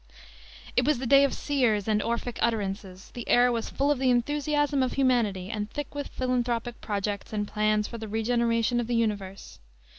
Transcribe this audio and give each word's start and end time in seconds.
It 0.75 0.83
was 0.83 0.97
the 0.97 1.05
day 1.05 1.23
of 1.23 1.31
seers 1.31 1.87
and 1.87 2.01
"Orphic" 2.01 2.39
utterances; 2.41 3.11
the 3.13 3.29
air 3.29 3.51
was 3.51 3.69
full 3.69 3.91
of 3.91 3.99
the 3.99 4.09
enthusiasm 4.09 4.81
of 4.81 4.93
humanity 4.93 5.51
and 5.51 5.69
thick 5.69 5.93
with 5.93 6.07
philanthropic 6.07 6.81
projects 6.81 7.33
and 7.33 7.47
plans 7.47 7.87
for 7.87 7.99
the 7.99 8.07
regeneration 8.07 8.79
of 8.79 8.87
the 8.87 8.95
universe. 8.95 9.59